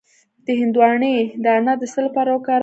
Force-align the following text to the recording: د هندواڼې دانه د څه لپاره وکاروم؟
د 0.45 0.47
هندواڼې 0.59 1.15
دانه 1.43 1.73
د 1.79 1.83
څه 1.91 1.99
لپاره 2.05 2.29
وکاروم؟ 2.33 2.59